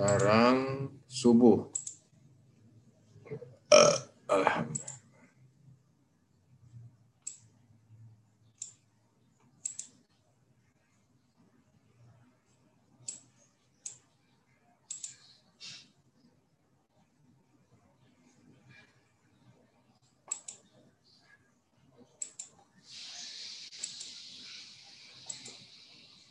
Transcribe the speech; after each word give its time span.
Sekarang 0.00 0.88
subuh. 1.12 1.68
Alhamdulillah. 4.32 4.96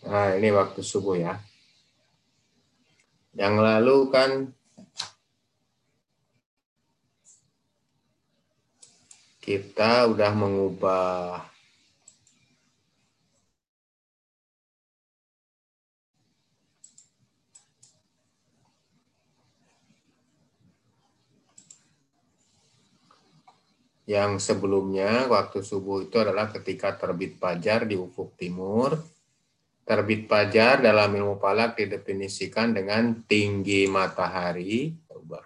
Nah, 0.09 0.33
ini 0.41 0.49
waktu 0.57 0.81
subuh 0.81 1.21
ya. 1.21 1.37
Yang 3.39 3.55
lalu 3.63 3.97
kan 4.11 4.31
kita 9.39 10.11
udah 10.11 10.31
mengubah. 10.35 11.47
Yang 24.03 24.43
sebelumnya 24.43 25.31
waktu 25.31 25.63
subuh 25.63 26.03
itu 26.03 26.19
adalah 26.19 26.51
ketika 26.51 26.91
terbit 26.99 27.39
fajar 27.39 27.87
di 27.87 27.95
ufuk 27.95 28.35
timur 28.35 28.99
Terbit 29.89 30.29
fajar 30.29 30.85
dalam 30.85 31.09
ilmu 31.09 31.41
falak 31.41 31.73
didefinisikan 31.81 32.77
dengan 32.77 33.25
tinggi 33.25 33.89
matahari. 33.89 34.93
Coba. 35.09 35.41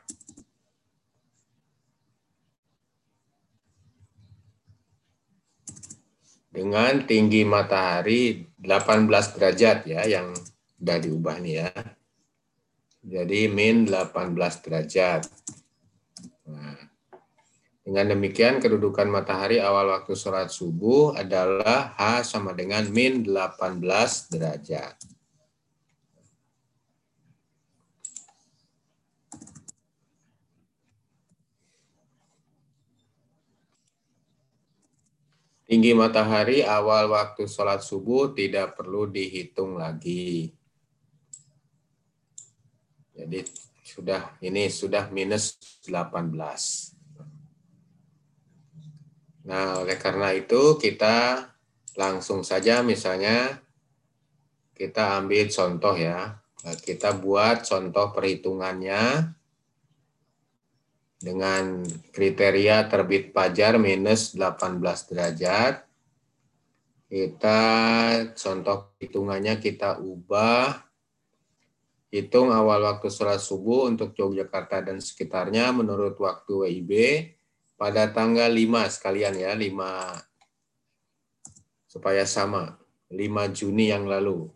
Dengan 6.52 7.08
tinggi 7.08 7.48
matahari 7.48 8.44
18 8.60 9.08
derajat 9.40 9.88
ya 9.88 10.04
yang 10.12 10.36
sudah 10.76 11.00
diubah 11.00 11.40
nih 11.40 11.64
ya. 11.64 11.72
Jadi 13.00 13.48
min 13.48 13.88
18 13.88 14.36
derajat. 14.60 15.24
Dengan 17.84 18.16
demikian, 18.16 18.64
kedudukan 18.64 19.12
matahari 19.12 19.60
awal 19.60 19.92
waktu 19.92 20.16
sholat 20.16 20.48
subuh 20.48 21.20
adalah 21.20 21.92
H 22.00 22.32
sama 22.32 22.56
dengan 22.56 22.88
min 22.88 23.28
18 23.28 23.84
derajat. 24.32 24.96
Tinggi 35.68 35.92
matahari 35.92 36.64
awal 36.64 37.12
waktu 37.12 37.52
sholat 37.52 37.84
subuh 37.84 38.32
tidak 38.32 38.80
perlu 38.80 39.12
dihitung 39.12 39.76
lagi. 39.76 40.56
Jadi 43.12 43.44
sudah 43.84 44.40
ini 44.40 44.72
sudah 44.72 45.12
minus 45.12 45.60
18. 45.84 46.93
Nah, 49.44 49.84
oleh 49.84 50.00
karena 50.00 50.32
itu 50.32 50.80
kita 50.80 51.50
langsung 52.00 52.48
saja 52.48 52.80
misalnya 52.80 53.60
kita 54.72 55.20
ambil 55.20 55.52
contoh 55.52 55.96
ya. 56.00 56.40
Nah, 56.64 56.76
kita 56.80 57.12
buat 57.20 57.68
contoh 57.68 58.16
perhitungannya 58.16 59.36
dengan 61.20 61.84
kriteria 62.12 62.88
terbit 62.88 63.36
fajar 63.36 63.76
minus 63.76 64.32
18 64.36 64.80
derajat. 65.12 65.84
Kita 67.12 67.62
contoh 68.34 68.96
hitungannya 69.00 69.60
kita 69.60 70.00
ubah. 70.00 70.88
Hitung 72.14 72.54
awal 72.54 72.86
waktu 72.86 73.10
sholat 73.10 73.42
subuh 73.42 73.90
untuk 73.90 74.14
Yogyakarta 74.14 74.86
dan 74.86 75.02
sekitarnya 75.02 75.74
menurut 75.74 76.14
waktu 76.22 76.52
WIB 76.54 76.92
pada 77.84 78.08
tanggal 78.08 78.48
5 78.48 78.96
sekalian 78.96 79.36
ya, 79.36 79.52
5 79.52 80.16
supaya 81.84 82.24
sama. 82.24 82.80
5 83.12 83.52
Juni 83.52 83.92
yang 83.92 84.08
lalu. 84.08 84.48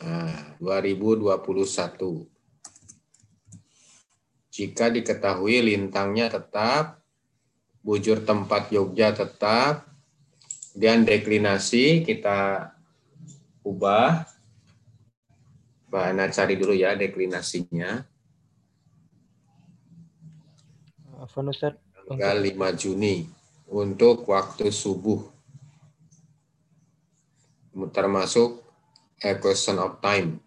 Nah, 0.00 0.56
2021. 0.56 2.24
Jika 4.56 4.88
diketahui 4.88 5.68
lintangnya 5.68 6.32
tetap, 6.32 7.04
bujur 7.84 8.24
tempat 8.24 8.72
Jogja 8.72 9.12
tetap, 9.12 9.84
dan 10.72 11.04
deklinasi 11.04 12.08
kita 12.08 12.72
ubah. 13.60 14.24
Mbak 15.92 16.32
cari 16.32 16.56
dulu 16.56 16.72
ya 16.72 16.96
deklinasinya. 16.96 18.15
Afan 21.26 21.50
Ustaz. 21.50 21.74
Tanggal 22.06 22.38
5 22.38 22.54
Juni 22.78 23.26
untuk 23.66 24.30
waktu 24.30 24.70
subuh. 24.70 25.26
Termasuk 27.90 28.62
equation 29.18 29.82
of 29.82 29.98
time. 29.98 30.38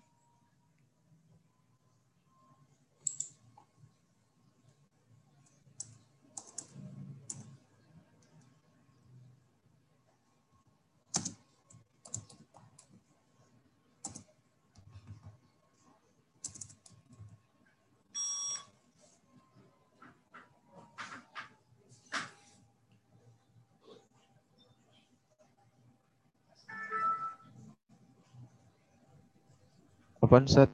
Apaan, 30.29 30.45
Ustaz? 30.45 30.69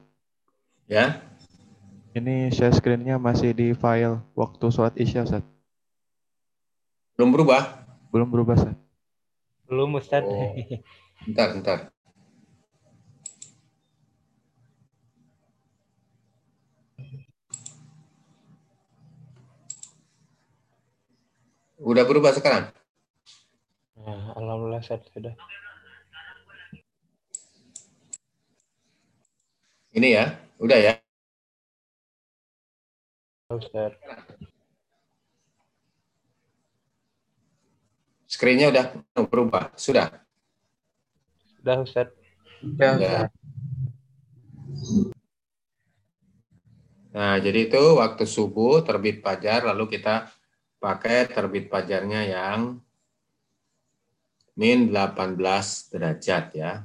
Ya. 0.84 1.24
Ini 2.12 2.52
share 2.52 2.76
screen-nya 2.76 3.16
masih 3.16 3.56
di 3.56 3.72
file 3.72 4.20
waktu 4.36 4.68
sholat 4.68 4.92
Isya, 5.00 5.24
Ustaz. 5.24 5.40
Belum 7.16 7.32
berubah? 7.32 7.88
Belum 8.12 8.28
berubah, 8.28 8.52
Ustaz. 8.52 8.76
Belum, 9.64 9.96
Ustaz. 9.96 10.28
Oh. 10.28 10.52
Bentar, 11.24 11.56
bentar. 11.56 11.78
Udah 21.80 22.04
berubah 22.04 22.36
sekarang? 22.36 22.76
Nah, 24.04 24.36
Alhamdulillah, 24.36 24.84
Ustaz. 24.84 25.00
Sudah. 25.16 25.32
Ini 29.96 30.08
ya, 30.12 30.36
udah 30.60 30.76
ya. 30.76 30.92
Ustaz. 33.48 33.96
Screen-nya 38.28 38.68
udah 38.68 38.92
berubah, 39.24 39.72
sudah. 39.72 40.12
Sudah, 41.56 41.80
Ustaz. 41.80 42.12
Ya. 42.76 43.32
Nah, 47.16 47.40
jadi 47.40 47.64
itu 47.64 47.80
waktu 47.96 48.28
subuh 48.28 48.84
terbit 48.84 49.24
fajar, 49.24 49.64
lalu 49.64 49.96
kita 49.96 50.28
pakai 50.76 51.24
terbit 51.24 51.72
fajarnya 51.72 52.20
yang 52.28 52.84
min 54.60 54.92
18 54.92 55.40
derajat 55.88 56.44
ya. 56.52 56.84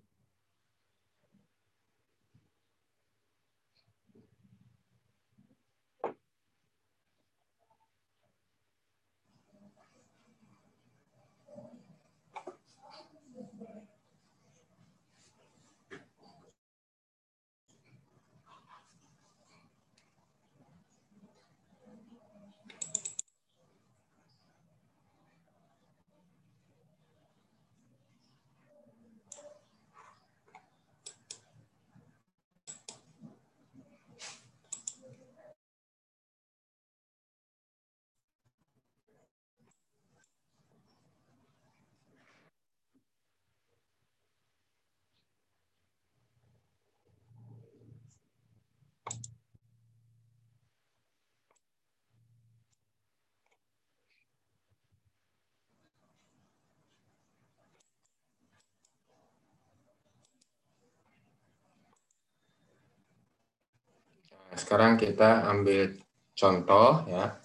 sekarang 64.61 65.01
kita 65.01 65.49
ambil 65.49 65.97
contoh 66.37 67.09
ya. 67.09 67.41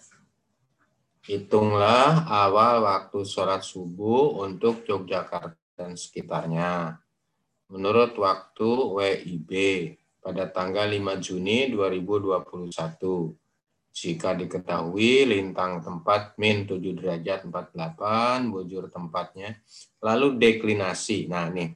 Hitunglah 1.25 2.23
awal 2.29 2.85
waktu 2.85 3.25
sholat 3.27 3.65
subuh 3.65 4.45
untuk 4.47 4.85
Yogyakarta 4.87 5.59
dan 5.75 5.97
sekitarnya. 5.99 7.01
Menurut 7.67 8.15
waktu 8.15 8.69
WIB 8.95 9.51
pada 10.23 10.47
tanggal 10.47 10.87
5 10.87 11.23
Juni 11.23 11.67
2021. 11.71 13.35
Jika 13.97 14.37
diketahui 14.37 15.25
lintang 15.25 15.81
tempat 15.81 16.37
min 16.37 16.69
7 16.69 16.77
derajat 16.93 17.49
48, 17.49 18.53
bujur 18.53 18.93
tempatnya, 18.93 19.57
lalu 20.05 20.37
deklinasi. 20.37 21.25
Nah, 21.25 21.49
nih. 21.49 21.73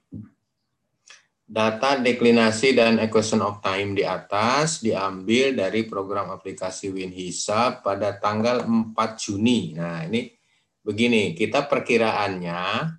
Data 1.52 2.00
deklinasi 2.00 2.80
dan 2.80 2.96
equation 3.04 3.44
of 3.44 3.60
time 3.60 3.92
di 3.92 4.08
atas 4.08 4.80
diambil 4.80 5.52
dari 5.52 5.84
program 5.84 6.32
aplikasi 6.32 6.88
WinHisab 6.96 7.84
pada 7.84 8.16
tanggal 8.16 8.64
4 8.64 8.96
Juni. 9.20 9.76
Nah, 9.76 10.08
ini 10.08 10.32
begini, 10.80 11.36
kita 11.36 11.68
perkiraannya 11.68 12.96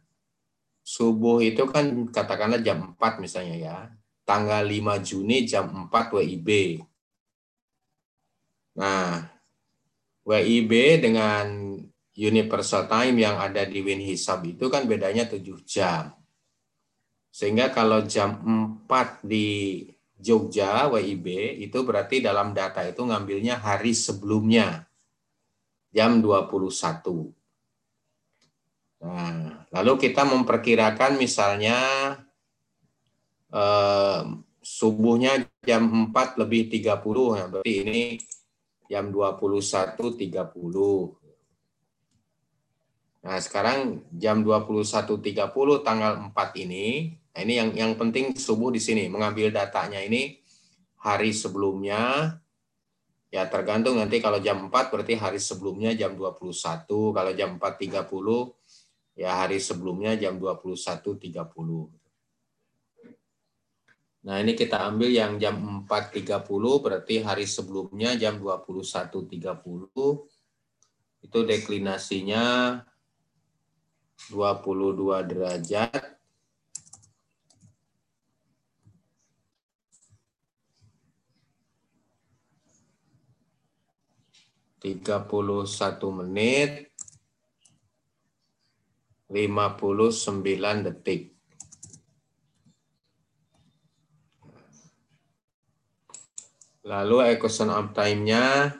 subuh 0.84 1.40
itu 1.40 1.64
kan 1.64 2.12
katakanlah 2.12 2.60
jam 2.60 2.92
4 2.92 3.24
misalnya 3.24 3.56
ya. 3.56 3.78
Tanggal 4.28 4.68
5 4.68 5.00
Juni 5.00 5.48
jam 5.48 5.72
4 5.88 6.12
WIB. 6.12 6.48
Nah, 8.76 9.32
WIB 10.28 11.00
dengan 11.00 11.72
universal 12.12 12.84
time 12.84 13.16
yang 13.16 13.40
ada 13.40 13.64
di 13.64 13.80
WinHisab 13.80 14.44
itu 14.44 14.68
kan 14.68 14.84
bedanya 14.84 15.24
7 15.24 15.40
jam. 15.64 16.21
Sehingga 17.32 17.72
kalau 17.72 18.04
jam 18.04 18.36
4 18.84 19.24
di 19.24 19.88
Jogja 20.20 20.92
WIB 20.92 21.56
itu 21.64 21.80
berarti 21.82 22.20
dalam 22.20 22.52
data 22.52 22.84
itu 22.84 23.00
ngambilnya 23.02 23.58
hari 23.58 23.96
sebelumnya 23.96 24.84
jam 25.90 26.20
21. 26.20 27.32
Nah, 29.02 29.66
lalu 29.74 29.92
kita 29.98 30.22
memperkirakan 30.28 31.18
misalnya 31.18 31.78
eh, 33.50 34.22
subuhnya 34.62 35.42
jam 35.66 36.14
4 36.14 36.38
lebih 36.38 36.70
30, 36.70 37.40
ya, 37.40 37.46
berarti 37.50 37.72
ini 37.82 38.04
jam 38.86 39.10
21.30. 39.10 41.21
Nah, 43.22 43.38
sekarang 43.38 44.02
jam 44.14 44.42
21.30 44.42 45.86
tanggal 45.86 46.12
4 46.30 46.64
ini 46.66 47.14
Nah, 47.32 47.40
ini 47.40 47.56
yang 47.56 47.72
yang 47.72 47.92
penting 47.96 48.36
subuh 48.36 48.68
di 48.68 48.80
sini. 48.80 49.08
Mengambil 49.08 49.48
datanya 49.48 50.04
ini 50.04 50.36
hari 51.00 51.32
sebelumnya. 51.32 52.36
Ya 53.32 53.48
tergantung 53.48 53.96
nanti 53.96 54.20
kalau 54.20 54.36
jam 54.44 54.68
4 54.68 54.92
berarti 54.92 55.16
hari 55.16 55.40
sebelumnya 55.40 55.96
jam 55.96 56.12
21, 56.12 56.52
kalau 57.16 57.32
jam 57.32 57.56
4.30 57.56 59.16
ya 59.16 59.40
hari 59.40 59.56
sebelumnya 59.56 60.12
jam 60.20 60.36
21.30. 60.36 61.24
Nah, 64.22 64.36
ini 64.38 64.52
kita 64.52 64.84
ambil 64.84 65.08
yang 65.08 65.40
jam 65.40 65.56
4.30 65.88 66.44
berarti 66.84 67.24
hari 67.24 67.48
sebelumnya 67.48 68.12
jam 68.20 68.36
21.30 68.36 69.32
itu 71.24 71.38
deklinasinya 71.48 72.44
22 74.30 75.28
derajat 75.28 76.12
31 84.82 85.30
menit 86.10 86.90
59 89.30 90.86
detik. 90.90 91.30
Lalu 96.82 97.38
equation 97.38 97.70
of 97.70 97.94
time-nya 97.94 98.74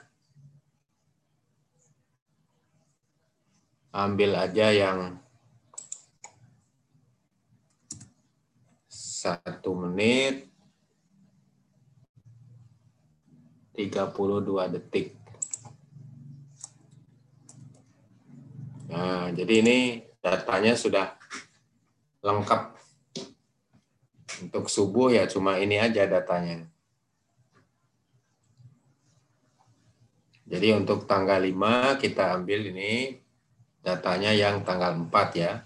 ambil 3.95 4.35
aja 4.35 4.75
yang 4.75 5.22
satu 9.23 9.71
menit 9.71 10.51
32 13.71 14.75
detik. 14.75 15.15
Nah, 18.91 19.31
jadi 19.31 19.53
ini 19.63 19.77
datanya 20.19 20.75
sudah 20.75 21.15
lengkap. 22.19 22.75
Untuk 24.43 24.67
subuh 24.67 25.07
ya 25.07 25.23
cuma 25.31 25.55
ini 25.55 25.79
aja 25.79 26.03
datanya. 26.03 26.67
Jadi 30.43 30.75
untuk 30.75 31.07
tanggal 31.07 31.39
5 31.39 31.95
kita 31.97 32.35
ambil 32.35 32.75
ini 32.75 33.23
datanya 33.79 34.35
yang 34.35 34.67
tanggal 34.67 34.99
4 34.99 35.31
ya. 35.39 35.63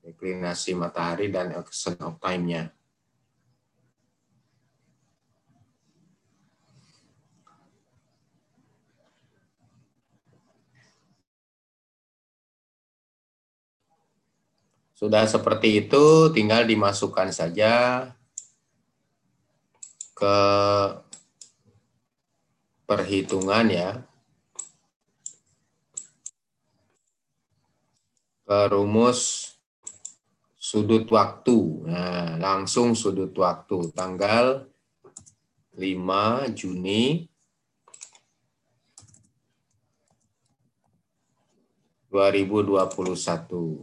Deklinasi 0.00 0.72
matahari 0.72 1.28
dan 1.28 1.52
action 1.52 1.96
of 2.00 2.16
time-nya. 2.18 2.72
Sudah 15.00 15.24
seperti 15.24 15.88
itu, 15.88 16.28
tinggal 16.36 16.68
dimasukkan 16.68 17.32
saja 17.32 18.04
ke 20.12 20.36
perhitungan 22.84 23.64
ya. 23.72 23.90
Ke 28.44 28.68
rumus 28.68 29.49
sudut 30.70 31.02
waktu. 31.10 31.82
Nah, 31.90 32.38
langsung 32.38 32.94
sudut 32.94 33.34
waktu 33.34 33.90
tanggal 33.90 34.70
5 35.74 36.46
Juni 36.54 37.26
2021. 42.06 43.82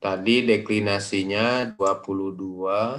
Tadi 0.00 0.36
deklinasinya 0.48 1.76
22, 1.76 2.96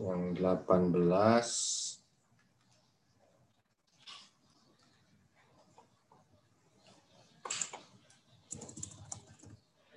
Yang 0.00 0.40
18 0.42 2.00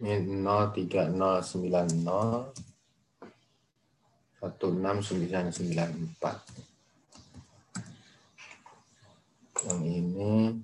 ini 0.03 0.20
03090 0.43 2.51
16994 4.43 6.73
yang 9.63 9.84
ini. 9.88 10.60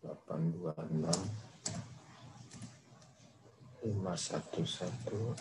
delapan 0.00 0.40
dua 0.54 0.72
enam. 0.88 1.20
lima 3.84 4.14
satu 4.16 4.64
satu. 4.64 5.36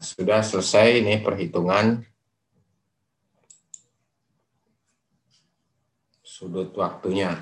Sudah 0.00 0.40
selesai 0.40 1.04
ini 1.04 1.20
perhitungan 1.20 2.00
sudut 6.24 6.72
waktunya. 6.72 7.36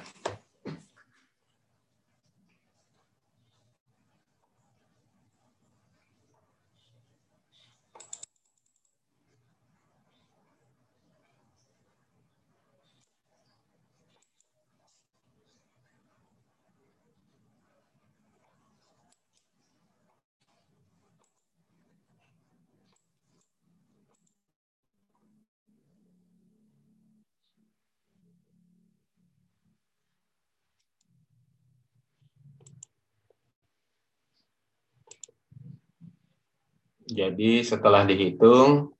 Jadi 37.09 37.65
setelah 37.65 38.05
dihitung, 38.05 38.93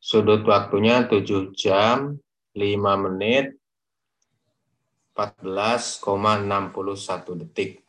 sudut 0.00 0.40
waktunya 0.48 1.04
7 1.04 1.52
jam, 1.52 2.16
5 2.56 3.04
menit, 3.04 3.52
14,61 5.12 7.36
detik. 7.36 7.81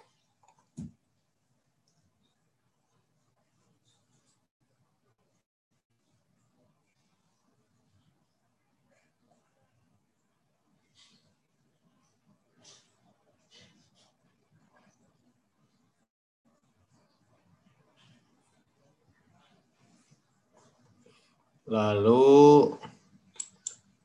Lalu 21.64 22.76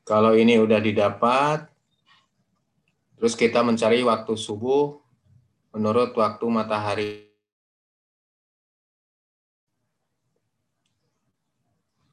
kalau 0.07 0.33
ini 0.33 0.57
udah 0.57 0.79
didapat, 0.79 1.69
terus 3.19 3.35
kita 3.35 3.61
mencari 3.61 4.01
waktu 4.01 4.33
subuh 4.33 4.97
menurut 5.75 6.15
waktu 6.17 6.45
matahari. 6.49 7.29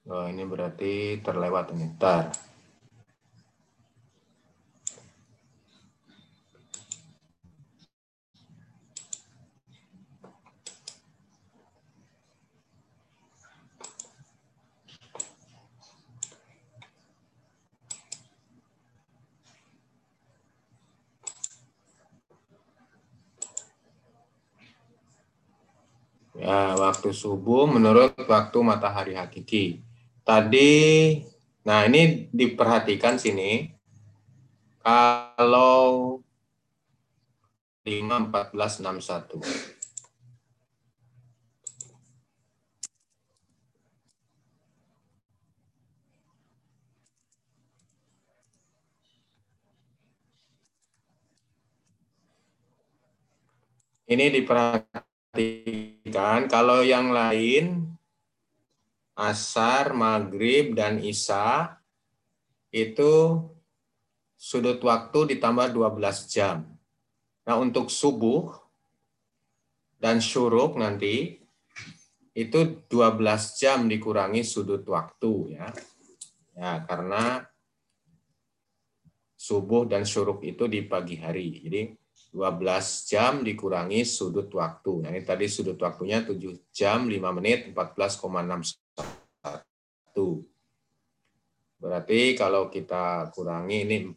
Oh, 0.06 0.26
ini 0.30 0.46
berarti 0.46 1.18
terlewat 1.18 1.74
ini. 1.74 2.30
Ya, 26.36 26.76
waktu 27.06 27.22
subuh 27.22 27.70
menurut 27.70 28.18
waktu 28.26 28.58
matahari 28.66 29.14
hakiki. 29.14 29.78
Tadi, 30.26 31.22
nah 31.62 31.86
ini 31.86 32.26
diperhatikan 32.34 33.14
sini. 33.14 33.70
Kalau 34.82 36.18
5, 37.86 38.26
14, 38.26 38.82
61. 38.82 39.38
Ini 54.10 54.26
diperhatikan 54.34 55.05
kalau 56.50 56.80
yang 56.84 57.10
lain 57.14 57.96
asar, 59.16 59.96
maghrib, 59.96 60.76
dan 60.76 61.00
isya 61.00 61.80
itu 62.68 63.40
sudut 64.36 64.76
waktu 64.84 65.36
ditambah 65.36 65.72
12 65.72 66.28
jam. 66.28 66.68
Nah 67.48 67.56
untuk 67.56 67.88
subuh 67.88 68.52
dan 69.96 70.20
syuruk 70.20 70.76
nanti 70.76 71.40
itu 72.36 72.84
12 72.84 73.56
jam 73.56 73.88
dikurangi 73.88 74.44
sudut 74.44 74.84
waktu 74.84 75.56
ya. 75.56 75.72
Ya, 76.56 76.84
karena 76.88 77.44
subuh 79.36 79.84
dan 79.88 80.04
syuruk 80.04 80.44
itu 80.44 80.68
di 80.68 80.84
pagi 80.84 81.16
hari. 81.20 81.64
Jadi 81.64 81.80
12 82.34 83.10
jam 83.10 83.44
dikurangi 83.44 84.04
sudut 84.04 84.54
waktu. 84.54 85.02
Nah, 85.02 85.10
ini 85.10 85.24
tadi 85.26 85.48
sudut 85.50 85.80
waktunya 85.80 86.24
7 86.24 86.58
jam 86.72 87.08
5 87.08 87.32
menit 87.34 87.74
14,61. 87.74 90.44
Berarti 91.76 92.34
kalau 92.34 92.70
kita 92.72 93.30
kurangi 93.36 93.84
ini 93.84 94.08
4, 94.08 94.16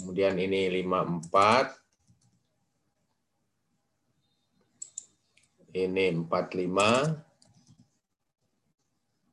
kemudian 0.00 0.36
ini 0.36 0.68
54, 0.82 1.78
ini 5.72 6.10
45, 6.26 7.30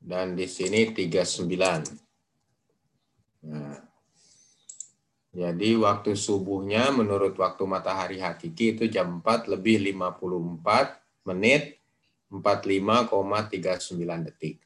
dan 0.08 0.40
di 0.40 0.48
sini 0.48 0.96
39. 0.96 1.84
Nah, 3.48 3.87
jadi 5.38 5.78
waktu 5.78 6.18
subuhnya 6.18 6.90
menurut 6.90 7.38
waktu 7.38 7.62
matahari 7.70 8.18
hakiki 8.18 8.74
itu 8.74 8.90
jam 8.90 9.22
4 9.22 9.46
lebih 9.54 9.86
54 9.94 10.98
menit 11.30 11.78
45,39 12.34 14.26
detik. 14.26 14.58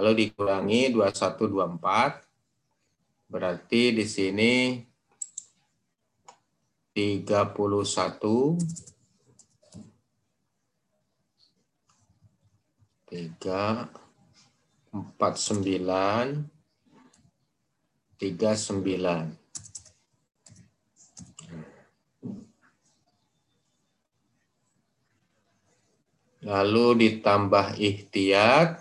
lalu 0.01 0.11
dikurangi 0.17 0.97
2124 0.97 2.25
berarti 3.29 3.93
di 3.93 4.09
sini 4.09 4.81
31 6.93 8.61
tiga 13.09 13.89
empat 14.93 15.35
sembilan. 15.41 16.27
tiga 18.23 18.55
sembilan. 18.55 19.25
Lalu 26.47 26.87
ditambah 27.03 27.83
ikhtiar 27.83 28.79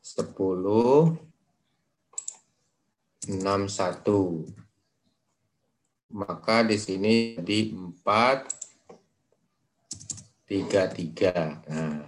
sepuluh 0.00 1.12
61. 3.28 4.61
Maka 6.12 6.60
di 6.62 6.76
sini 6.76 7.40
jadi 7.40 7.72
4 7.72 8.62
33. 10.52 11.64
Nah. 11.72 12.04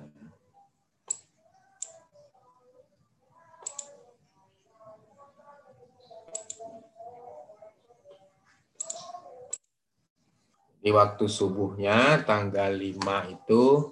Di 10.84 10.92
waktu 10.92 11.24
subuhnya 11.24 12.20
tanggal 12.28 12.76
5 12.76 13.32
itu 13.32 13.88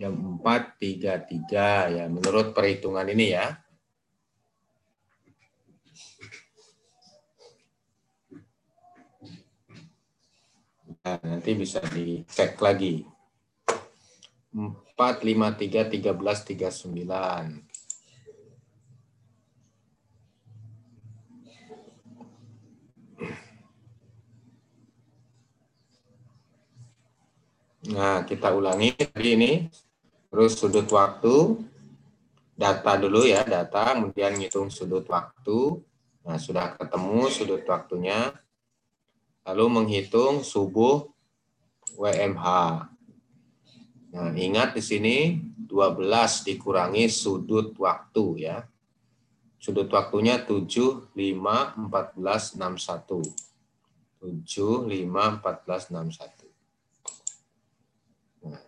jam 0.00 0.16
4.33 0.40 2.00
ya 2.00 2.08
menurut 2.08 2.56
perhitungan 2.56 3.04
ini 3.12 3.36
ya. 3.36 3.60
Nah, 10.88 10.91
nanti 11.02 11.50
bisa 11.58 11.82
dicek 11.82 12.54
lagi. 12.62 13.02
4, 14.54 14.94
5, 14.94 15.58
3, 15.58 15.90
13, 15.90 16.46
39. 16.46 17.66
Nah, 27.82 28.22
kita 28.22 28.54
ulangi 28.54 28.94
tadi 28.94 29.34
ini. 29.34 29.52
Terus 30.30 30.54
sudut 30.54 30.86
waktu, 30.88 31.60
data 32.54 32.94
dulu 32.94 33.26
ya, 33.26 33.42
data, 33.42 33.98
kemudian 33.98 34.38
ngitung 34.38 34.70
sudut 34.70 35.04
waktu. 35.10 35.82
Nah, 36.22 36.38
sudah 36.38 36.78
ketemu 36.78 37.26
sudut 37.26 37.66
waktunya. 37.66 38.30
Lalu 39.42 39.64
menghitung 39.66 40.46
subuh 40.46 41.10
WMH. 41.98 42.46
Nah, 44.12 44.30
ingat 44.36 44.76
di 44.76 44.82
sini 44.84 45.40
12 45.56 46.44
dikurangi 46.46 47.08
sudut 47.08 47.72
waktu 47.80 48.44
ya. 48.44 48.62
Sudut 49.56 49.88
waktunya 49.88 50.42
7, 50.44 51.14
5, 51.14 51.16
14, 51.16 52.60
61. 52.60 53.24
7, 54.20 54.86
5, 54.86 55.40
14, 55.40 55.90
61. 55.90 56.52
Nah, 58.46 58.62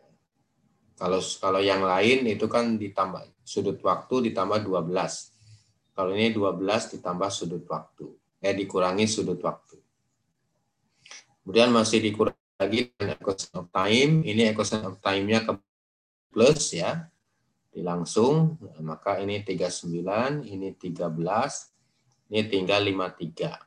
kalau 0.96 1.20
kalau 1.20 1.60
yang 1.60 1.84
lain 1.84 2.26
itu 2.26 2.48
kan 2.48 2.80
ditambah 2.80 3.22
sudut 3.44 3.78
waktu 3.84 4.32
ditambah 4.32 4.64
12. 4.64 5.34
Kalau 5.94 6.10
ini 6.16 6.32
12 6.32 6.98
ditambah 6.98 7.30
sudut 7.30 7.62
waktu. 7.68 8.10
Eh 8.42 8.56
dikurangi 8.56 9.06
sudut 9.06 9.38
waktu. 9.44 9.83
Kemudian 11.44 11.76
masih 11.76 12.00
dikurangi 12.00 12.56
lagi 12.56 12.88
dengan 12.96 13.20
equation 13.20 13.52
of 13.60 13.68
time. 13.68 14.24
Ini 14.24 14.56
equation 14.56 14.80
of 14.88 14.96
time-nya 15.04 15.44
ke 15.44 15.52
plus 16.32 16.72
ya. 16.72 17.12
Dilangsung, 17.68 18.56
maka 18.80 19.20
ini 19.20 19.44
39, 19.44 20.48
ini 20.48 20.72
13, 20.72 21.04
ini 22.32 22.40
tinggal 22.48 22.80
53. 22.80 23.60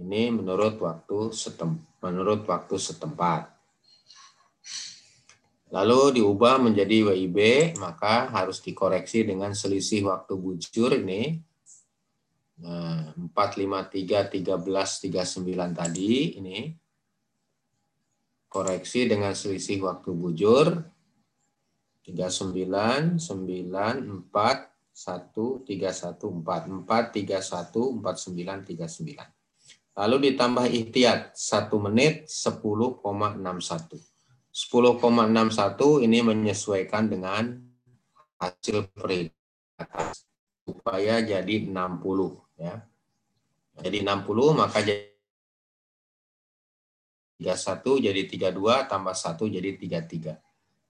Ini 0.00 0.34
menurut 0.34 0.82
waktu 0.82 1.30
setem, 1.30 1.78
menurut 2.02 2.42
waktu 2.50 2.74
setempat. 2.74 3.54
Lalu 5.70 6.18
diubah 6.18 6.58
menjadi 6.58 7.14
WIB, 7.14 7.38
maka 7.78 8.26
harus 8.26 8.58
dikoreksi 8.58 9.22
dengan 9.22 9.54
selisih 9.54 10.10
waktu 10.10 10.34
bujur 10.34 10.98
ini. 10.98 11.38
Nah, 12.60 13.16
453, 13.32 14.28
13, 14.28 15.00
39 15.08 15.72
tadi 15.72 16.36
ini. 16.36 16.58
Koreksi 18.50 19.06
dengan 19.08 19.32
selisih 19.32 19.80
waktu 19.86 20.10
bujur. 20.12 20.66
39, 22.04 23.16
9, 23.16 24.28
4, 24.28 24.70
1, 24.92 25.64
3, 25.64 25.92
1, 25.92 26.28
4. 26.28 26.68
4, 26.84 27.12
3, 27.12 27.40
1, 27.40 27.96
49, 28.02 28.64
39. 28.68 29.96
Lalu 29.96 30.16
ditambah 30.32 30.66
ikhtiat, 30.68 31.36
1 31.36 31.76
menit 31.80 32.28
10,61. 32.28 34.00
10,61 34.50 36.04
ini 36.04 36.18
menyesuaikan 36.26 37.06
dengan 37.06 37.54
hasil 38.40 38.90
perhitungan 38.90 40.10
supaya 40.66 41.22
jadi 41.22 41.70
60 41.70 42.49
ya. 42.60 42.84
Jadi 43.80 44.04
60 44.04 44.52
maka 44.52 44.84
jadi 44.84 45.08
31 47.40 48.04
jadi 48.04 48.52
32 48.52 48.84
tambah 48.84 49.16
1 49.16 49.48
jadi 49.48 49.80
33. 49.80 50.36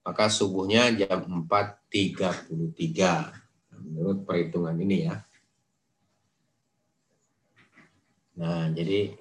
Maka 0.03 0.27
subuhnya 0.27 0.91
jam 0.99 1.47
4.33 1.47 3.87
menurut 3.87 4.27
perhitungan 4.27 4.75
ini 4.75 5.07
ya. 5.07 5.23
Nah, 8.41 8.73
jadi 8.73 9.13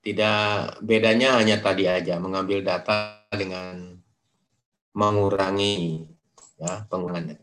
tidak 0.00 0.80
bedanya 0.80 1.36
hanya 1.38 1.60
tadi 1.60 1.84
aja 1.84 2.16
mengambil 2.16 2.64
data 2.64 3.20
dengan 3.30 4.00
mengurangi 4.96 6.08
ya 6.56 6.88
pengurangan. 6.88 7.36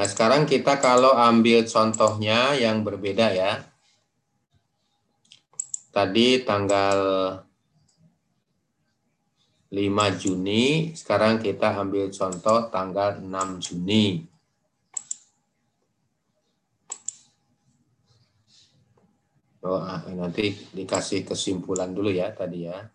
Nah, 0.00 0.08
sekarang 0.08 0.48
kita 0.48 0.80
kalau 0.80 1.12
ambil 1.12 1.60
contohnya 1.68 2.56
yang 2.56 2.80
berbeda 2.80 3.36
ya. 3.36 3.60
Tadi 5.92 6.40
tanggal 6.40 6.96
5 9.68 10.08
Juni, 10.16 10.96
sekarang 10.96 11.36
kita 11.36 11.76
ambil 11.76 12.08
contoh 12.08 12.72
tanggal 12.72 13.20
6 13.20 13.60
Juni. 13.60 14.24
Oh, 19.60 19.84
nanti 20.16 20.56
dikasih 20.72 21.28
kesimpulan 21.28 21.92
dulu 21.92 22.08
ya 22.08 22.32
tadi 22.32 22.64
ya. 22.64 22.88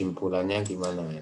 Kesimpulannya 0.00 0.64
gimana 0.64 1.04
ya? 1.12 1.20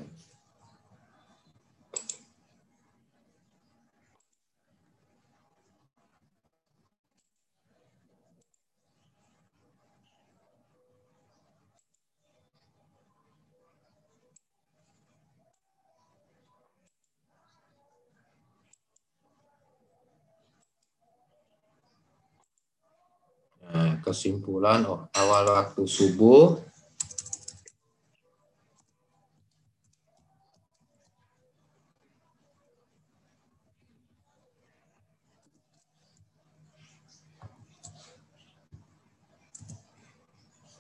Kesimpulan 24.07 24.87
oh, 24.87 25.11
awal 25.19 25.51
waktu 25.51 25.83
subuh 25.83 26.68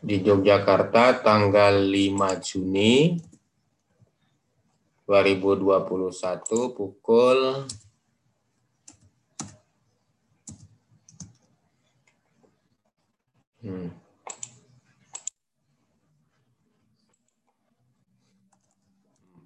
di 0.08 0.24
Yogyakarta 0.24 1.20
tanggal 1.20 1.84
5 1.84 2.40
Juni 2.40 3.20
2021 5.04 6.72
pukul 6.72 7.68
Hmm. 13.58 13.90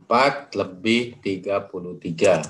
Empat 0.05 0.53
lebih 0.53 1.17
tiga 1.25 1.65
puluh 1.65 1.97
tiga. 1.97 2.45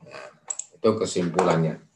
Nah, 0.00 0.26
itu 0.72 0.90
kesimpulannya. 0.96 1.89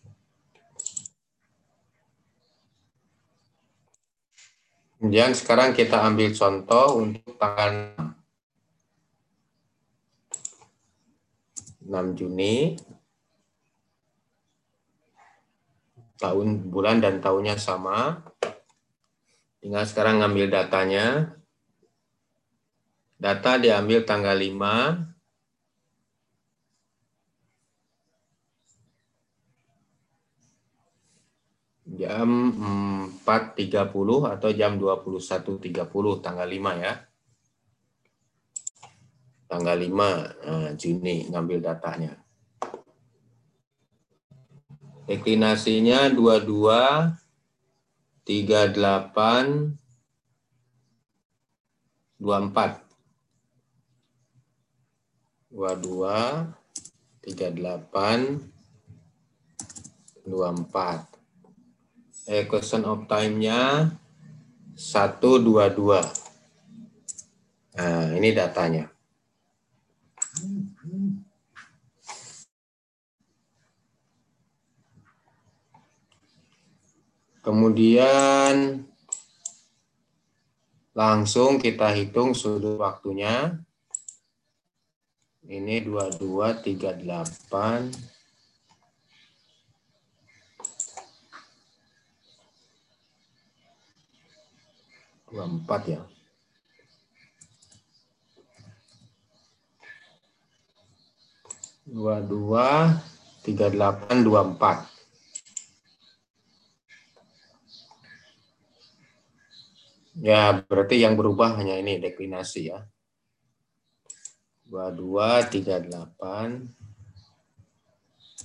Kemudian 5.05 5.37
sekarang 5.37 5.77
kita 5.77 6.01
ambil 6.01 6.33
contoh 6.33 7.05
untuk 7.05 7.37
tanggal 7.37 7.93
6 11.85 12.17
Juni 12.17 12.73
tahun 16.17 16.73
bulan 16.73 17.05
dan 17.05 17.21
tahunnya 17.21 17.61
sama 17.61 18.25
Tinggal 19.61 19.85
sekarang 19.85 20.25
ngambil 20.25 20.49
datanya. 20.49 21.37
Data 23.21 23.61
diambil 23.61 24.09
tanggal 24.09 24.33
5. 24.33 25.05
Jam 31.93 32.29
4.30 33.25 34.37
atau 34.37 34.51
jam 34.53 34.77
21.30 34.77 36.21
tanggal 36.21 36.45
5 36.45 36.85
ya. 36.85 36.93
Tanggal 39.49 39.77
5 39.81 39.89
nah, 39.89 40.71
Juni 40.77 41.33
ngambil 41.33 41.65
datanya. 41.65 42.21
Deklinasinya 45.09 46.13
22 46.13 47.17
38 48.29 49.77
24 52.21 52.85
22 55.53 57.25
38 57.25 58.53
24 60.25 61.13
equation 62.29 62.85
of 62.89 63.05
time-nya 63.09 63.93
122 64.75 66.03
nah 67.75 68.07
ini 68.15 68.31
datanya. 68.31 68.95
Kemudian 77.45 78.81
langsung 80.97 81.61
kita 81.61 81.93
hitung 81.93 82.33
sudut 82.33 82.81
waktunya. 82.81 83.61
Ini 85.45 85.85
22, 85.85 86.65
38. 95.35 95.35
Dua 95.35 95.51
empat 95.51 95.83
ya. 95.90 95.99
Dua 101.85 102.23
dua 102.23 102.94
tiga 103.42 103.66
delapan 103.66 104.23
dua 104.23 104.47
empat. 104.47 104.87
Ya, 110.14 110.62
berarti 110.62 111.03
yang 111.03 111.18
berubah 111.18 111.59
hanya 111.59 111.75
ini 111.83 111.99
deklinasi 111.99 112.70
ya. 112.70 112.87
22, 114.70 115.51
38, 115.51 116.70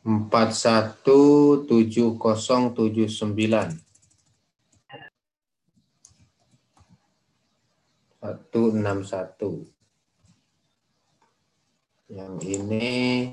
empat 0.05 0.53
satu 0.53 1.21
tujuh 1.65 2.21
kosong 2.21 2.77
tujuh 2.77 3.09
sembilan 3.09 3.73
satu 8.21 8.63
enam 8.77 9.01
satu 9.01 9.74
yang 12.15 12.39
ini 12.47 13.27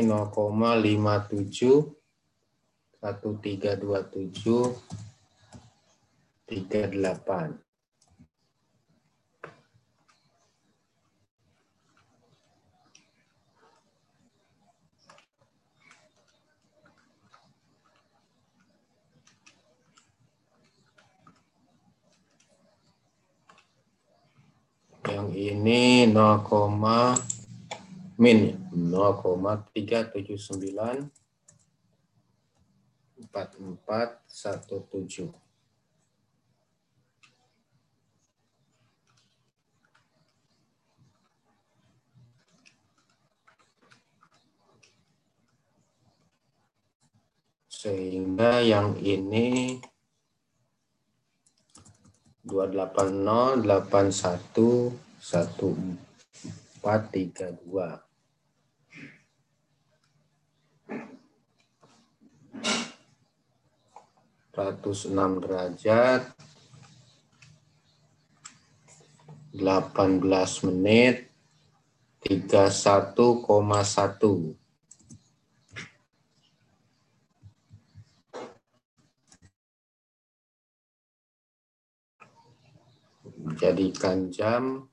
0,57 0.01 1.97
1327 3.01 4.97
tiga 6.47 6.87
delapan. 6.87 7.59
Yang 25.07 25.29
ini 25.39 26.03
0, 26.11 27.26
min 28.17 28.57
0,379 28.73 31.13
4417. 33.33 35.33
Sehingga 47.69 48.65
yang 48.65 48.97
ini 48.97 49.77
280 52.41 53.61
81 53.61 54.97
1432. 55.21 58.06
Ratus 64.57 65.05
enam 65.05 65.37
derajat, 65.37 66.33
delapan 69.53 70.17
belas 70.17 70.65
menit, 70.65 71.29
tiga 72.25 72.73
satu 72.73 73.45
koma 73.45 73.85
satu. 73.85 74.57
jadikan 83.57 84.29
jam 84.29 84.85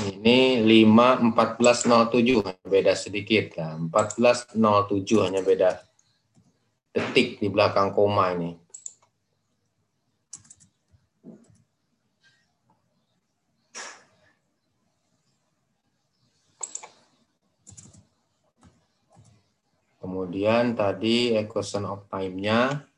Ini 0.01 0.65
5.14.07, 0.65 2.41
beda 2.65 2.97
sedikit. 2.97 3.53
Ya. 3.53 3.77
14.07 3.77 4.49
hanya 5.21 5.45
beda 5.45 5.77
detik 6.89 7.37
di 7.37 7.53
belakang 7.53 7.93
koma 7.93 8.33
ini. 8.33 8.57
Kemudian 20.01 20.73
tadi 20.73 21.37
equation 21.37 21.85
of 21.85 22.09
time-nya 22.09 22.89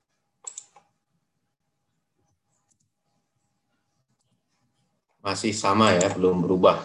Masih 5.20 5.52
sama 5.52 5.92
ya, 5.92 6.08
belum 6.16 6.40
berubah. 6.48 6.80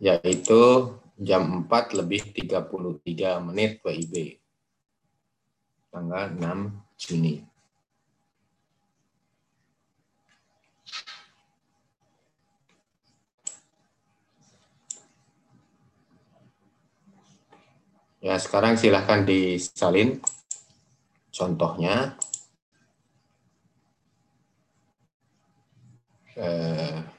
Yaitu 0.00 0.96
jam 1.20 1.68
4 1.68 1.92
lebih 1.92 2.32
33 2.32 3.36
menit 3.44 3.84
WIB. 3.84 4.40
Tanggal 5.92 6.32
6 6.32 6.72
Juni. 6.96 7.44
Ya, 18.22 18.38
sekarang 18.38 18.80
silahkan 18.80 19.26
disalin 19.26 20.22
contohnya. 21.28 22.16
Eh, 26.42 27.11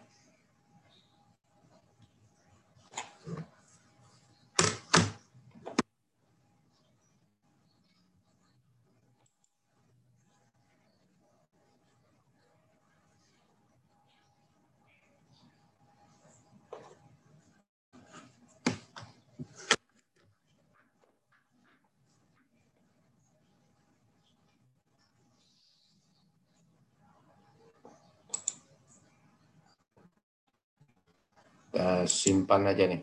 kita 31.73 32.05
simpan 32.05 32.69
aja 32.69 32.85
nih. 32.85 33.01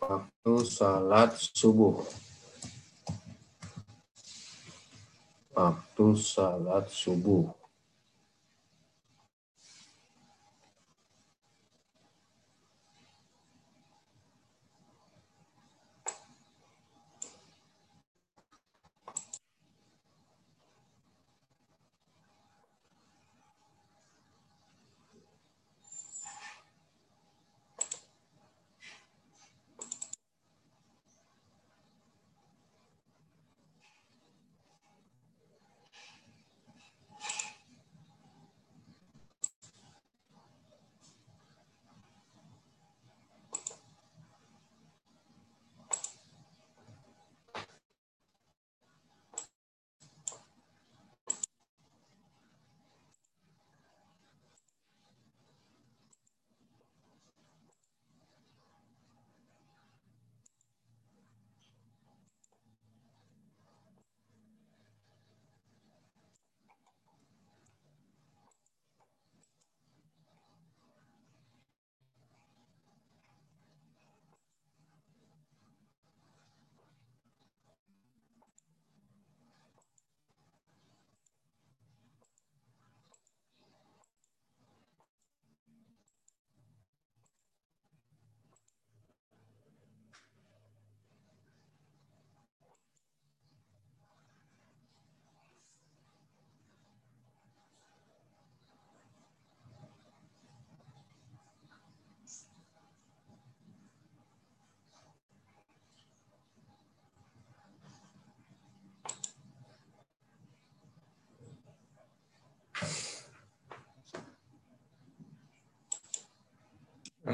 Waktu 0.00 0.54
salat 0.64 1.36
subuh. 1.36 2.00
Waktu 5.52 6.06
salat 6.16 6.88
subuh. 6.88 7.59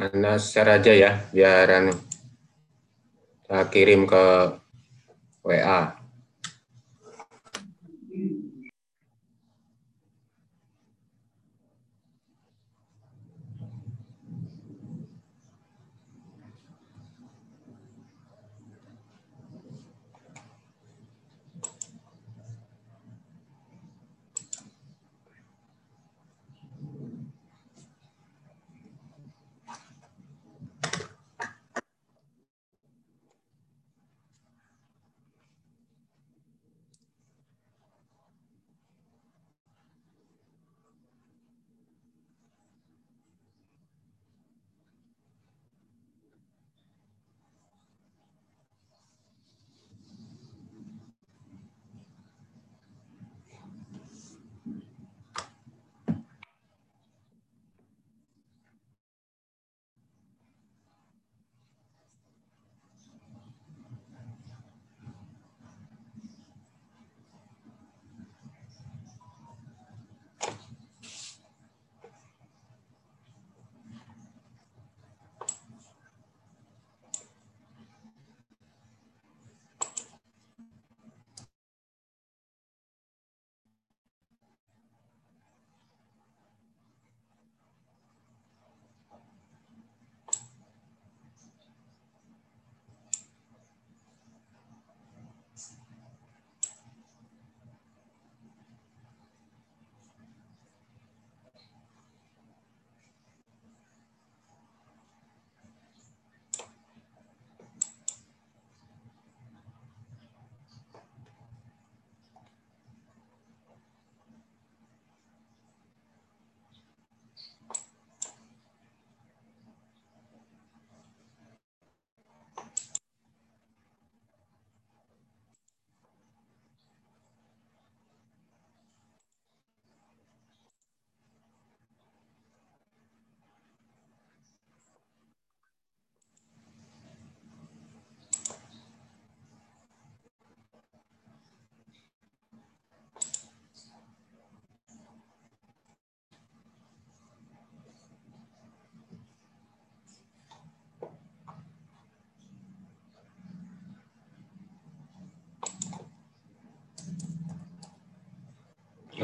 Anda 0.06 0.38
share 0.38 0.78
aja 0.78 0.92
ya, 0.94 1.10
biar 1.34 1.90
saya 3.42 3.66
kirim 3.66 4.06
ke 4.06 4.54
WA. 5.42 5.95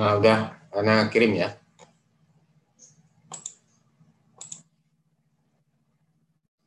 Nah, 0.03 0.19
udah, 0.19 0.51
Ana 0.75 1.07
kirim 1.15 1.39
ya. 1.39 1.55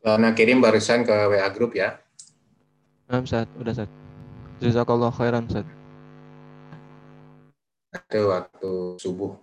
Ana 0.08 0.32
kirim 0.32 0.64
barisan 0.64 1.04
ke 1.04 1.12
WA 1.12 1.44
grup 1.52 1.76
ya. 1.76 2.00
Nah, 3.12 3.20
Ustaz, 3.20 3.52
udah 3.60 3.76
Ustaz. 3.76 3.92
Jazakallah 4.64 5.12
khairan 5.12 5.52
Ustaz. 5.52 5.68
Itu 7.92 8.32
waktu 8.32 8.72
subuh. 9.04 9.36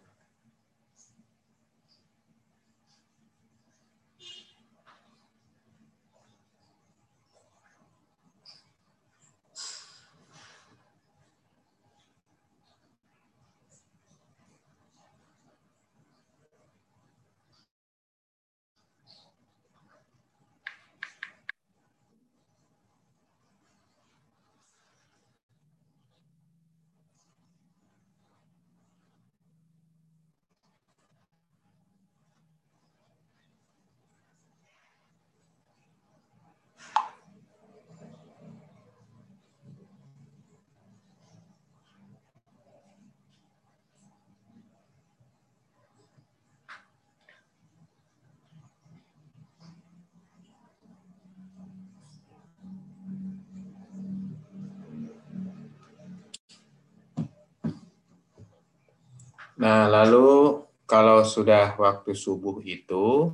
Nah, 59.63 59.87
lalu 59.87 60.59
kalau 60.91 61.23
sudah 61.23 61.79
waktu 61.79 62.19
subuh 62.19 62.59
itu, 62.67 63.31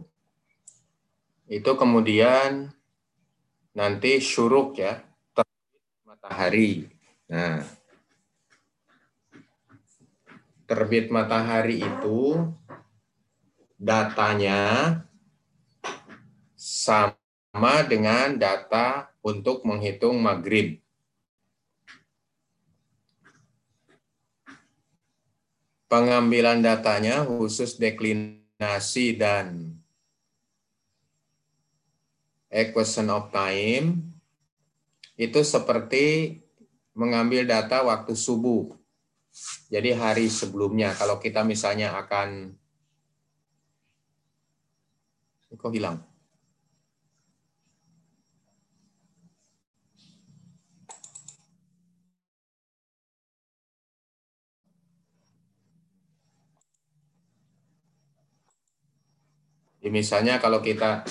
itu 1.49 1.70
kemudian 1.72 2.68
nanti 3.72 4.20
syuruk 4.20 4.76
ya, 4.76 5.01
terbit 5.33 6.05
matahari. 6.05 6.72
Nah, 7.33 7.64
terbit 10.68 11.09
matahari 11.09 11.81
itu 11.81 12.45
datanya 13.81 15.01
sama 16.61 17.89
dengan 17.89 18.37
data 18.37 19.09
untuk 19.24 19.64
menghitung 19.64 20.20
maghrib. 20.20 20.76
Pengambilan 25.89 26.61
datanya 26.61 27.24
khusus 27.24 27.80
deklinasi 27.80 29.16
dan 29.16 29.72
equation 32.53 33.09
of 33.12 33.28
time 33.32 34.09
itu 35.18 35.41
seperti 35.43 36.39
mengambil 36.97 37.45
data 37.45 37.82
waktu 37.84 38.14
subuh. 38.14 38.72
Jadi 39.68 39.93
hari 39.93 40.26
sebelumnya 40.32 40.97
kalau 40.97 41.20
kita 41.20 41.45
misalnya 41.45 41.95
akan 41.99 42.57
kok 45.59 45.74
hilang? 45.74 46.08
Misalnya 59.89 60.39
kalau 60.39 60.61
kita 60.61 61.05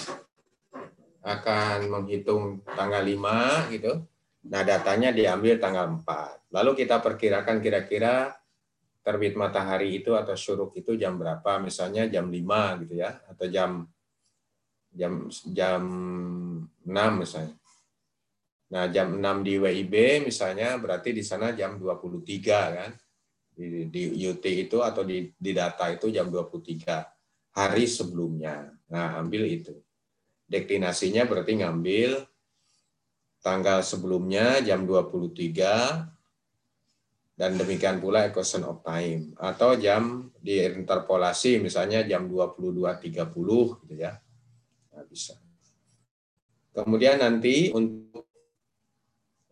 akan 1.27 1.91
menghitung 1.91 2.63
tanggal 2.63 3.03
5 3.03 3.73
gitu, 3.75 3.99
nah 4.47 4.63
datanya 4.63 5.11
diambil 5.11 5.59
tanggal 5.59 5.91
4. 5.99 6.55
Lalu 6.55 6.71
kita 6.85 7.03
perkirakan 7.03 7.59
kira-kira 7.59 8.31
terbit 9.03 9.35
matahari 9.35 9.99
itu 9.99 10.15
atau 10.15 10.35
syuruk 10.39 10.71
itu 10.79 10.95
jam 10.95 11.19
berapa? 11.19 11.59
Misalnya 11.59 12.07
jam 12.07 12.31
5 12.31 12.81
gitu 12.87 12.93
ya, 12.95 13.19
atau 13.27 13.45
jam 13.51 13.83
jam 14.91 15.27
jam 15.51 15.83
6 16.87 17.21
misalnya. 17.21 17.55
Nah, 18.67 18.83
jam 18.91 19.15
6 19.15 19.47
di 19.47 19.53
WIB 19.59 20.27
misalnya 20.27 20.75
berarti 20.75 21.15
di 21.15 21.23
sana 21.23 21.55
jam 21.55 21.79
23 21.79 22.23
kan. 22.47 22.91
Di, 23.57 23.89
di 23.89 24.13
UT 24.21 24.45
itu 24.45 24.85
atau 24.85 25.01
di, 25.01 25.33
di 25.33 25.49
data 25.49 25.89
itu 25.89 26.13
jam 26.13 26.29
23 26.29 27.16
hari 27.57 27.89
sebelumnya. 27.89 28.69
Nah, 28.93 29.17
ambil 29.17 29.49
itu. 29.49 29.73
Deklinasinya 30.45 31.25
berarti 31.25 31.57
ngambil 31.57 32.21
tanggal 33.41 33.81
sebelumnya 33.81 34.61
jam 34.61 34.85
23 34.85 36.05
dan 37.37 37.51
demikian 37.57 37.97
pula 37.97 38.29
equation 38.29 38.65
of 38.65 38.81
time 38.85 39.33
atau 39.37 39.73
jam 39.77 40.29
diinterpolasi 40.37 41.57
misalnya 41.61 42.05
jam 42.05 42.29
22.30 42.29 43.81
gitu 43.85 43.95
ya. 43.97 44.21
Nah, 44.93 45.03
bisa. 45.09 45.33
Kemudian 46.77 47.17
nanti 47.17 47.73
untuk 47.73 48.29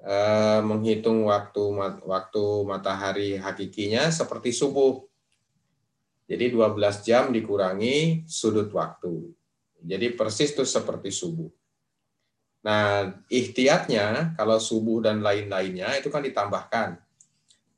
uh, 0.05 0.61
menghitung 0.61 1.25
waktu 1.25 1.63
waktu 2.05 2.45
matahari 2.69 3.41
hakikinya 3.41 4.13
seperti 4.13 4.53
subuh 4.53 5.01
jadi 6.25 6.49
12 6.49 7.05
jam 7.05 7.29
dikurangi 7.29 8.25
sudut 8.25 8.73
waktu. 8.73 9.29
Jadi 9.85 10.17
persis 10.17 10.49
itu 10.49 10.65
seperti 10.65 11.13
subuh. 11.13 11.49
Nah, 12.65 13.13
ikhtiatnya 13.29 14.33
kalau 14.33 14.57
subuh 14.57 15.05
dan 15.05 15.21
lain-lainnya 15.21 16.01
itu 16.01 16.09
kan 16.09 16.25
ditambahkan. 16.25 16.97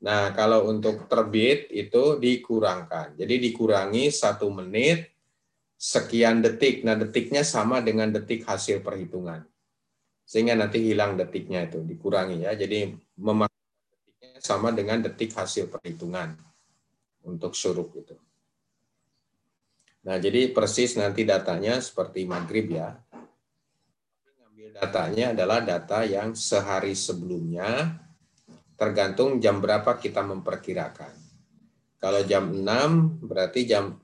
Nah, 0.00 0.32
kalau 0.32 0.64
untuk 0.72 1.04
terbit 1.12 1.68
itu 1.68 2.16
dikurangkan. 2.16 3.20
Jadi 3.20 3.52
dikurangi 3.52 4.08
satu 4.08 4.48
menit 4.48 5.12
sekian 5.76 6.40
detik. 6.40 6.88
Nah, 6.88 6.96
detiknya 6.96 7.44
sama 7.44 7.84
dengan 7.84 8.08
detik 8.08 8.48
hasil 8.48 8.80
perhitungan. 8.80 9.44
Sehingga 10.24 10.56
nanti 10.56 10.80
hilang 10.80 11.20
detiknya 11.20 11.68
itu, 11.68 11.84
dikurangi 11.84 12.48
ya. 12.48 12.56
Jadi 12.56 12.96
memakai 13.20 13.60
detiknya 13.92 14.40
sama 14.40 14.72
dengan 14.72 15.04
detik 15.04 15.36
hasil 15.36 15.68
perhitungan 15.68 16.32
untuk 17.28 17.52
syuruk 17.52 17.92
itu. 17.92 18.16
Nah, 20.08 20.16
jadi 20.16 20.56
persis 20.56 20.96
nanti 20.96 21.28
datanya 21.28 21.84
seperti 21.84 22.24
maghrib 22.24 22.72
ya. 22.72 22.96
Ngambil 24.40 24.80
datanya 24.80 25.36
adalah 25.36 25.60
data 25.60 26.00
yang 26.08 26.32
sehari 26.32 26.96
sebelumnya, 26.96 28.00
tergantung 28.72 29.36
jam 29.36 29.60
berapa 29.60 30.00
kita 30.00 30.24
memperkirakan. 30.24 31.12
Kalau 32.00 32.24
jam 32.24 32.48
6, 32.56 33.20
berarti 33.20 33.68
jam 33.68 34.00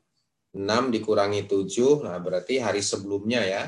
6 0.53 0.93
dikurangi 0.93 1.49
7, 1.49 2.05
nah 2.05 2.21
berarti 2.21 2.61
hari 2.61 2.85
sebelumnya 2.85 3.41
ya, 3.41 3.65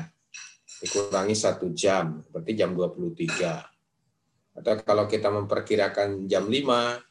dikurangi 0.77 1.33
satu 1.33 1.73
jam, 1.73 2.21
berarti 2.29 2.53
jam 2.53 2.77
23. 2.77 4.61
Atau 4.61 4.77
kalau 4.85 5.09
kita 5.09 5.33
memperkirakan 5.33 6.29
jam 6.29 6.45
5, 6.45 7.01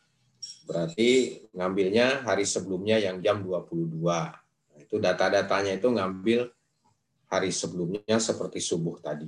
berarti 0.70 1.42
ngambilnya 1.50 2.22
hari 2.22 2.46
sebelumnya 2.46 3.02
yang 3.02 3.18
jam 3.18 3.42
22 3.42 4.45
itu 4.87 5.03
data-datanya 5.03 5.76
itu 5.76 5.91
ngambil 5.91 6.47
hari 7.26 7.51
sebelumnya 7.51 8.22
seperti 8.22 8.62
subuh 8.62 9.03
tadi. 9.03 9.26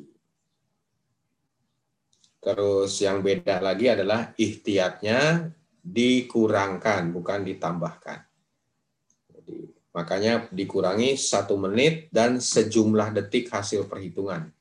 Terus 2.39 3.03
yang 3.03 3.19
beda 3.19 3.59
lagi 3.59 3.91
adalah 3.91 4.31
ikhtiatnya 4.39 5.51
dikurangkan, 5.83 7.11
bukan 7.11 7.43
ditambahkan. 7.43 8.23
Jadi, 9.35 9.75
makanya 9.91 10.47
dikurangi 10.55 11.19
satu 11.19 11.59
menit 11.59 12.07
dan 12.15 12.39
sejumlah 12.39 13.11
detik 13.19 13.51
hasil 13.51 13.91
perhitungan. 13.91 14.55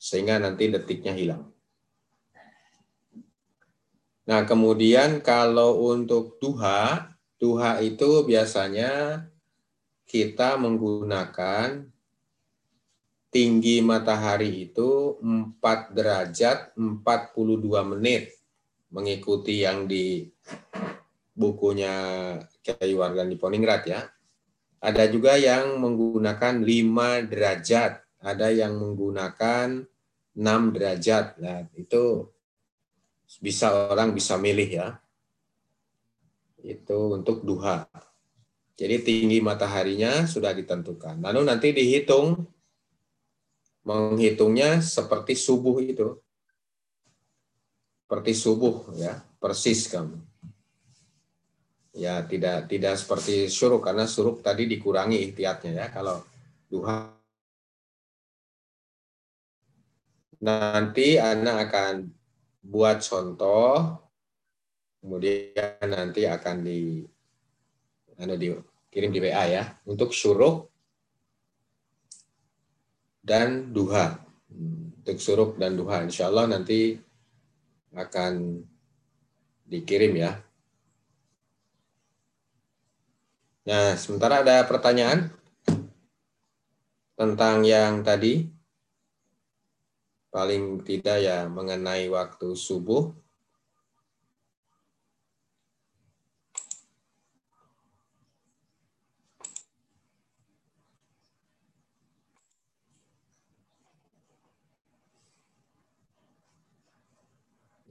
Sehingga 0.00 0.40
nanti 0.40 0.72
detiknya 0.72 1.12
hilang. 1.12 1.52
Nah, 4.28 4.44
kemudian 4.48 5.20
kalau 5.20 5.88
untuk 5.88 6.40
duha, 6.40 7.12
duha 7.36 7.80
itu 7.84 8.24
biasanya 8.24 9.24
kita 10.08 10.56
menggunakan 10.56 11.84
tinggi 13.28 13.84
matahari 13.84 14.72
itu 14.72 15.20
4 15.20 15.60
derajat 15.92 16.72
42 16.80 17.92
menit 17.92 18.32
mengikuti 18.88 19.60
yang 19.60 19.84
di 19.84 20.24
bukunya 21.36 21.94
Kayu 22.64 23.04
Wardan 23.04 23.28
di 23.28 23.36
Poningrat 23.36 23.84
ya. 23.84 24.00
Ada 24.80 25.12
juga 25.12 25.36
yang 25.36 25.76
menggunakan 25.76 26.64
5 26.64 27.28
derajat, 27.28 28.00
ada 28.24 28.48
yang 28.48 28.80
menggunakan 28.80 29.84
6 30.32 30.74
derajat. 30.74 31.36
Nah, 31.42 31.68
itu 31.76 32.32
bisa 33.44 33.92
orang 33.92 34.16
bisa 34.16 34.40
milih 34.40 34.70
ya. 34.70 34.88
Itu 36.64 37.12
untuk 37.12 37.44
duha. 37.44 38.07
Jadi 38.78 39.02
tinggi 39.02 39.42
mataharinya 39.42 40.22
sudah 40.30 40.54
ditentukan. 40.54 41.18
Lalu 41.18 41.40
nanti 41.42 41.74
dihitung 41.74 42.46
menghitungnya 43.82 44.78
seperti 44.78 45.34
subuh 45.34 45.82
itu. 45.82 46.14
Seperti 48.06 48.32
subuh 48.38 48.94
ya, 48.94 49.18
persis 49.42 49.90
kamu. 49.90 50.22
Ya, 51.98 52.22
tidak 52.22 52.70
tidak 52.70 52.94
seperti 52.94 53.50
syuruk 53.50 53.82
karena 53.82 54.06
syuruk 54.06 54.46
tadi 54.46 54.70
dikurangi 54.70 55.26
ihtiyatnya 55.26 55.72
ya. 55.74 55.86
Kalau 55.90 56.22
duha 56.70 57.18
nanti 60.38 61.18
anak 61.18 61.66
akan 61.66 61.94
buat 62.62 63.02
contoh 63.02 63.98
kemudian 65.02 65.82
nanti 65.82 66.30
akan 66.30 66.56
di 66.62 67.02
anu 68.18 68.34
dikirim 68.88 69.12
di 69.12 69.20
WA 69.20 69.44
ya 69.44 69.64
untuk 69.84 70.16
syuruk 70.16 70.72
dan 73.20 73.68
duha. 73.76 74.16
Untuk 74.48 75.20
syuruk 75.20 75.60
dan 75.60 75.76
duha 75.76 76.00
insya 76.00 76.32
Allah 76.32 76.48
nanti 76.48 76.96
akan 77.92 78.64
dikirim 79.68 80.16
ya. 80.16 80.40
Nah, 83.68 83.92
sementara 84.00 84.40
ada 84.40 84.64
pertanyaan 84.64 85.28
tentang 87.12 87.68
yang 87.68 88.00
tadi, 88.00 88.48
paling 90.32 90.80
tidak 90.80 91.20
ya 91.20 91.44
mengenai 91.52 92.08
waktu 92.08 92.56
subuh. 92.56 93.12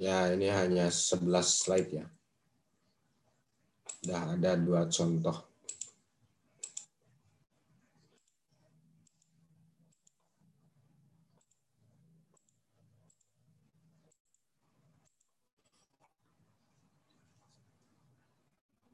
Ya, 0.07 0.31
ini 0.31 0.47
hanya 0.47 0.87
11 0.87 1.47
slide 1.59 1.91
ya. 1.99 2.05
Sudah 3.99 4.21
ada 4.39 4.51
dua 4.55 4.81
contoh. 4.87 5.37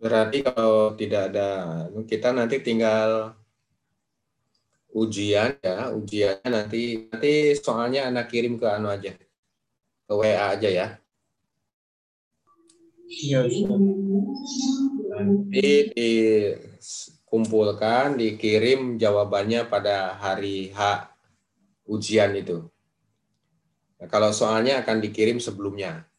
Berarti 0.01 0.37
kalau 0.41 0.97
tidak 0.97 1.21
ada, 1.29 1.49
kita 2.09 2.33
nanti 2.33 2.57
tinggal 2.65 3.37
ujian 4.97 5.51
ya, 5.61 5.93
ujiannya 5.93 6.49
nanti 6.49 6.81
nanti 7.09 7.53
soalnya 7.61 8.09
anak 8.09 8.25
kirim 8.33 8.57
ke 8.57 8.65
anu 8.65 8.89
aja, 8.89 9.13
ke 10.09 10.13
WA 10.17 10.57
aja 10.57 10.69
ya. 10.69 10.87
Iya, 13.13 13.45
Nanti 15.13 15.93
dikumpulkan, 15.93 18.17
dikirim 18.17 18.97
jawabannya 18.97 19.69
pada 19.69 20.17
hari 20.17 20.73
H 20.73 21.13
ujian 21.85 22.33
itu. 22.33 22.65
Nah, 24.01 24.09
kalau 24.09 24.33
soalnya 24.33 24.81
akan 24.81 24.97
dikirim 24.97 25.37
sebelumnya 25.37 26.09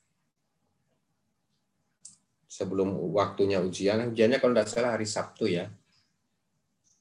sebelum 2.55 2.95
waktunya 3.11 3.59
ujian. 3.59 4.15
Ujiannya 4.15 4.39
kalau 4.39 4.55
tidak 4.55 4.71
salah 4.71 4.95
hari 4.95 5.11
Sabtu 5.11 5.51
ya. 5.51 5.67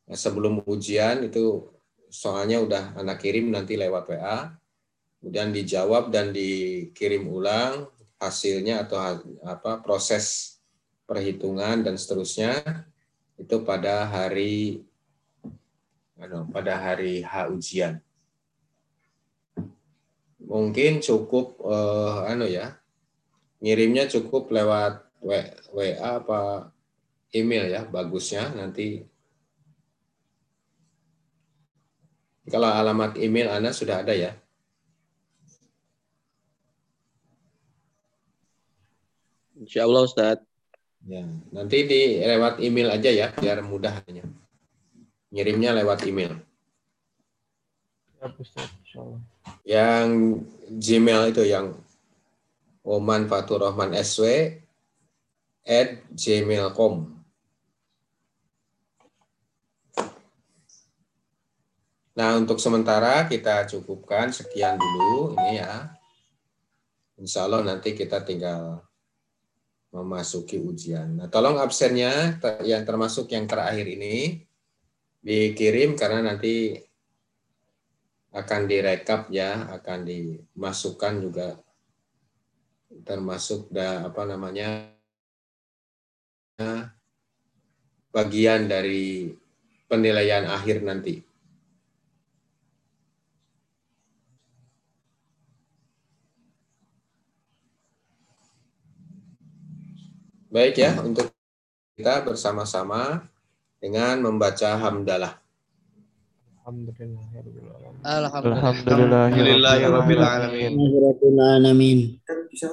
Nah, 0.10 0.18
sebelum 0.18 0.66
ujian 0.66 1.30
itu 1.30 1.70
soalnya 2.10 2.58
udah 2.66 2.98
anak 2.98 3.22
kirim 3.22 3.54
nanti 3.54 3.78
lewat 3.78 4.10
WA, 4.10 4.50
kemudian 5.22 5.54
dijawab 5.54 6.10
dan 6.10 6.34
dikirim 6.34 7.30
ulang 7.30 7.93
hasilnya 8.24 8.88
atau 8.88 8.98
apa 9.44 9.84
proses 9.84 10.58
perhitungan 11.04 11.84
dan 11.84 12.00
seterusnya 12.00 12.84
itu 13.36 13.60
pada 13.68 14.08
hari 14.08 14.84
pada 16.56 16.80
hari 16.80 17.20
H 17.20 17.52
ujian. 17.52 18.00
Mungkin 20.44 21.04
cukup 21.04 21.60
eh, 21.64 22.32
anu 22.32 22.48
ya, 22.48 22.80
ngirimnya 23.60 24.08
cukup 24.08 24.52
lewat 24.52 25.04
WA 25.24 26.20
apa 26.20 26.72
email 27.32 27.72
ya 27.72 27.82
bagusnya 27.88 28.52
nanti 28.54 29.08
kalau 32.52 32.68
alamat 32.68 33.16
email 33.18 33.50
Anda 33.50 33.72
sudah 33.72 34.04
ada 34.04 34.12
ya 34.12 34.36
Insya 39.64 39.88
Allah 39.88 40.04
Ustaz. 40.04 40.38
ya 41.04 41.24
nanti 41.52 41.84
di 41.84 42.02
lewat 42.20 42.64
email 42.64 42.88
aja 42.92 43.12
ya 43.12 43.28
biar 43.36 43.60
mudah 43.60 44.00
hanya 44.08 44.24
ngirimnya 45.32 45.76
lewat 45.80 46.04
email 46.08 46.36
Ya, 48.20 48.32
Ustaz. 48.40 48.68
Insya 48.84 49.00
Allah. 49.04 49.22
yang 49.68 50.08
Gmail 50.70 51.36
itu 51.36 51.44
yang 51.44 51.76
Oman 52.84 53.28
Fatur 53.28 53.64
Rahman 53.64 53.92
SW 53.96 54.60
at 55.64 56.04
gmail.com. 56.12 56.94
Nah, 62.14 62.38
untuk 62.38 62.62
sementara 62.62 63.26
kita 63.26 63.66
cukupkan 63.66 64.30
sekian 64.30 64.78
dulu 64.78 65.34
ini 65.34 65.58
ya. 65.60 65.90
Insya 67.18 67.48
Allah 67.48 67.64
nanti 67.66 67.98
kita 67.98 68.22
tinggal 68.22 68.84
memasuki 69.94 70.58
ujian. 70.58 71.22
Nah, 71.22 71.30
tolong 71.30 71.62
absennya 71.62 72.42
yang 72.66 72.82
termasuk 72.82 73.30
yang 73.30 73.46
terakhir 73.46 73.86
ini 73.86 74.42
dikirim 75.22 75.94
karena 75.94 76.34
nanti 76.34 76.74
akan 78.34 78.66
direkap 78.66 79.30
ya, 79.30 79.70
akan 79.70 80.10
dimasukkan 80.10 81.14
juga 81.22 81.48
termasuk 83.06 83.70
da, 83.70 84.10
apa 84.10 84.26
namanya 84.26 84.90
bagian 88.10 88.66
dari 88.66 89.30
penilaian 89.86 90.50
akhir 90.50 90.82
nanti. 90.82 91.22
Baik 100.54 100.78
ya, 100.78 101.02
untuk 101.02 101.34
kita 101.98 102.22
bersama-sama 102.22 103.26
dengan 103.82 104.22
membaca 104.22 104.78
hamdalah. 104.78 105.42
Alhamdulillah. 106.62 107.26
ya 107.34 107.42
Rabbil 107.42 107.74
Alamin. 107.74 108.06
Alhamdulillahirabbil 108.06 110.22
alamin. 110.22 110.72
Alhamdulillahirabbil 110.78 111.42
alamin. 111.42 112.00